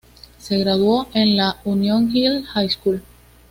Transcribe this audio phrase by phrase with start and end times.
[0.39, 3.03] Se graduó en la Union Hill High School.